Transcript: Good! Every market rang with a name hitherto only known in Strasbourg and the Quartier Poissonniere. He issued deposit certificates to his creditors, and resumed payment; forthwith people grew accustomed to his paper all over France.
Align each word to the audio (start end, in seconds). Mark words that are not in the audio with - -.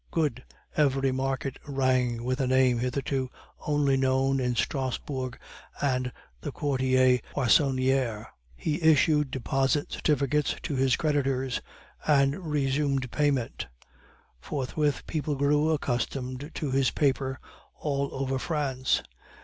Good! 0.09 0.43
Every 0.75 1.11
market 1.11 1.59
rang 1.67 2.23
with 2.23 2.41
a 2.41 2.47
name 2.47 2.79
hitherto 2.79 3.29
only 3.67 3.97
known 3.97 4.39
in 4.39 4.55
Strasbourg 4.55 5.37
and 5.79 6.11
the 6.39 6.51
Quartier 6.51 7.19
Poissonniere. 7.35 8.25
He 8.55 8.81
issued 8.81 9.29
deposit 9.29 9.91
certificates 9.91 10.55
to 10.63 10.75
his 10.75 10.95
creditors, 10.95 11.61
and 12.07 12.43
resumed 12.51 13.11
payment; 13.11 13.67
forthwith 14.39 15.05
people 15.05 15.35
grew 15.35 15.69
accustomed 15.69 16.49
to 16.55 16.71
his 16.71 16.89
paper 16.89 17.39
all 17.75 18.09
over 18.11 18.39
France. 18.39 19.03